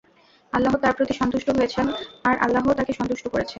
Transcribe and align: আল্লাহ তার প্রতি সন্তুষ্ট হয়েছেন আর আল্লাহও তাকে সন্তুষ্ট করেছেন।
আল্লাহ 0.53 0.73
তার 0.75 0.93
প্রতি 0.97 1.13
সন্তুষ্ট 1.13 1.47
হয়েছেন 1.49 1.85
আর 2.25 2.35
আল্লাহও 2.37 2.77
তাকে 2.79 2.93
সন্তুষ্ট 2.93 3.25
করেছেন। 3.27 3.49